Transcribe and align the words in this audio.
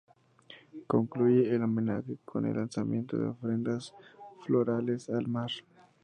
Concluye 0.87 1.53
el 1.53 1.61
homenaje 1.61 2.17
con 2.25 2.47
el 2.47 2.55
lanzamiento 2.55 3.17
de 3.19 3.27
ofrendas 3.27 3.93
florales 4.43 5.11
al 5.11 5.27
mar. 5.27 5.51